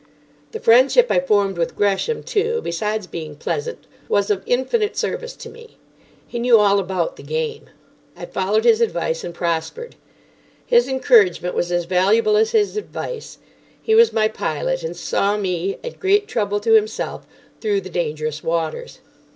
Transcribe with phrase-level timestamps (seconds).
[0.51, 5.47] The friendship I formed with Gresham too, besides being pleasant, was of infinite service to
[5.47, 5.77] me.
[6.27, 7.69] He knew all about the game.
[8.17, 9.95] I followed his advice, and prospered.
[10.65, 13.37] His encouragement was as valuable as his advice.
[13.79, 17.27] He was my pilot, and saw me, at great trouble to himself,
[17.59, 19.01] through the dangerous waters.